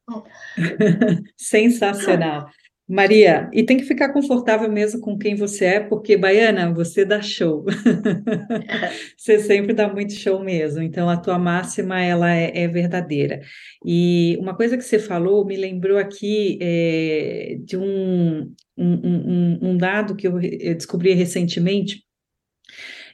Sensacional. 1.39 2.51
Maria, 2.89 3.49
e 3.53 3.63
tem 3.63 3.77
que 3.77 3.85
ficar 3.85 4.13
confortável 4.13 4.69
mesmo 4.69 5.01
com 5.01 5.17
quem 5.17 5.37
você 5.37 5.65
é, 5.65 5.81
porque, 5.81 6.17
Baiana, 6.17 6.75
você 6.75 7.05
dá 7.05 7.23
show. 7.23 7.65
você 9.17 9.39
sempre 9.39 9.73
dá 9.73 9.89
muito 9.89 10.13
show 10.13 10.43
mesmo. 10.43 10.83
Então, 10.83 11.09
a 11.09 11.17
tua 11.17 11.39
máxima, 11.39 12.03
ela 12.03 12.35
é, 12.35 12.65
é 12.65 12.67
verdadeira. 12.67 13.43
E 13.87 14.37
uma 14.41 14.57
coisa 14.57 14.77
que 14.77 14.83
você 14.83 14.99
falou 14.99 15.47
me 15.47 15.57
lembrou 15.57 15.99
aqui 15.99 16.59
é, 16.61 17.59
de 17.63 17.77
um, 17.77 18.53
um, 18.77 18.95
um, 18.95 19.59
um, 19.63 19.77
dado 19.77 20.17
que 20.17 20.27
eu 20.27 20.41
descobri 20.75 21.13
recentemente. 21.13 22.03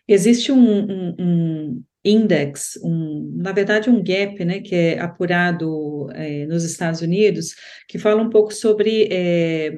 Existe 0.09 0.53
um, 0.53 1.14
um 1.19 1.83
index, 2.05 2.79
um, 2.83 3.33
na 3.37 3.53
verdade 3.53 3.90
um 3.90 4.03
gap, 4.03 4.45
né, 4.45 4.61
que 4.61 4.75
é 4.75 5.01
apurado 5.01 6.09
é, 6.12 6.47
nos 6.47 6.64
Estados 6.64 7.01
Unidos, 7.01 7.55
que 7.88 7.99
fala 7.99 8.23
um 8.23 8.31
pouco 8.31 8.53
sobre 8.53 9.09
é, 9.11 9.77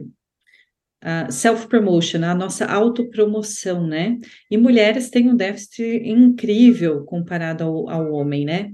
self-promotion, 1.30 2.22
a 2.24 2.34
nossa 2.34 2.66
autopromoção, 2.66 3.86
né? 3.86 4.18
E 4.50 4.56
mulheres 4.56 5.10
têm 5.10 5.30
um 5.30 5.36
déficit 5.36 5.82
incrível 6.04 7.04
comparado 7.04 7.64
ao, 7.64 7.88
ao 7.88 8.12
homem, 8.12 8.44
né? 8.44 8.72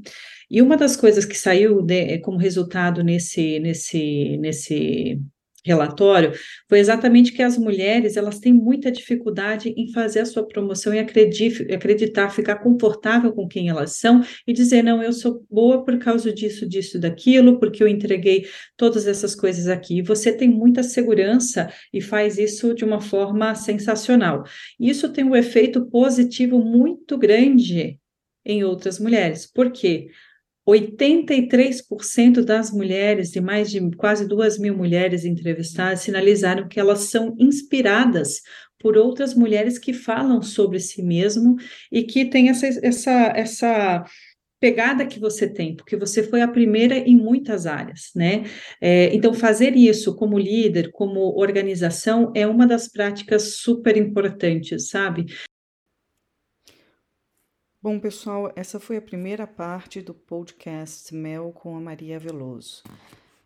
E 0.50 0.62
uma 0.62 0.76
das 0.76 0.96
coisas 0.96 1.24
que 1.24 1.36
saiu 1.36 1.82
de, 1.82 2.18
como 2.20 2.38
resultado 2.38 3.02
nesse, 3.02 3.58
nesse, 3.60 4.36
nesse 4.38 5.20
relatório 5.64 6.32
foi 6.68 6.78
exatamente 6.78 7.32
que 7.32 7.42
as 7.42 7.56
mulheres 7.56 8.16
elas 8.16 8.38
têm 8.38 8.52
muita 8.52 8.92
dificuldade 8.92 9.72
em 9.76 9.90
fazer 9.92 10.20
a 10.20 10.26
sua 10.26 10.46
promoção 10.46 10.92
e 10.92 10.98
acreditar, 10.98 12.30
ficar 12.30 12.56
confortável 12.56 13.32
com 13.32 13.48
quem 13.48 13.68
elas 13.68 13.96
são 13.96 14.22
e 14.46 14.52
dizer 14.52 14.82
não, 14.82 15.02
eu 15.02 15.12
sou 15.12 15.44
boa 15.50 15.84
por 15.84 15.98
causa 15.98 16.32
disso, 16.32 16.68
disso, 16.68 16.98
daquilo, 16.98 17.58
porque 17.58 17.82
eu 17.82 17.88
entreguei 17.88 18.46
todas 18.76 19.06
essas 19.06 19.34
coisas 19.34 19.66
aqui. 19.68 20.02
Você 20.02 20.32
tem 20.32 20.48
muita 20.48 20.82
segurança 20.82 21.72
e 21.92 22.00
faz 22.00 22.38
isso 22.38 22.74
de 22.74 22.84
uma 22.84 23.00
forma 23.00 23.54
sensacional. 23.54 24.44
Isso 24.78 25.12
tem 25.12 25.24
um 25.24 25.34
efeito 25.34 25.86
positivo 25.86 26.58
muito 26.58 27.16
grande 27.16 27.98
em 28.44 28.62
outras 28.62 28.98
mulheres. 28.98 29.46
Por 29.46 29.70
quê? 29.70 30.08
83% 30.66 32.42
das 32.42 32.70
mulheres, 32.70 33.30
de 33.30 33.40
mais 33.40 33.70
de 33.70 33.80
quase 33.96 34.26
duas 34.26 34.58
mil 34.58 34.76
mulheres 34.76 35.24
entrevistadas, 35.24 36.00
sinalizaram 36.00 36.68
que 36.68 36.80
elas 36.80 37.10
são 37.10 37.34
inspiradas 37.38 38.40
por 38.78 38.96
outras 38.96 39.34
mulheres 39.34 39.78
que 39.78 39.92
falam 39.92 40.42
sobre 40.42 40.78
si 40.78 41.02
mesmo 41.02 41.56
e 41.90 42.02
que 42.02 42.24
têm 42.26 42.48
essa, 42.48 42.66
essa, 42.66 43.32
essa 43.34 44.04
pegada 44.60 45.06
que 45.06 45.20
você 45.20 45.46
tem, 45.46 45.76
porque 45.76 45.96
você 45.96 46.22
foi 46.22 46.40
a 46.40 46.48
primeira 46.48 46.96
em 46.96 47.16
muitas 47.16 47.66
áreas, 47.66 48.10
né? 48.16 48.44
É, 48.80 49.14
então, 49.14 49.34
fazer 49.34 49.76
isso 49.76 50.16
como 50.16 50.38
líder, 50.38 50.90
como 50.92 51.38
organização, 51.38 52.32
é 52.34 52.46
uma 52.46 52.66
das 52.66 52.88
práticas 52.88 53.56
super 53.56 53.96
importantes, 53.96 54.88
sabe? 54.88 55.26
Bom, 57.84 58.00
pessoal, 58.00 58.50
essa 58.56 58.80
foi 58.80 58.96
a 58.96 59.02
primeira 59.02 59.46
parte 59.46 60.00
do 60.00 60.14
podcast 60.14 61.14
Mel 61.14 61.52
com 61.52 61.76
a 61.76 61.80
Maria 61.82 62.18
Veloso. 62.18 62.82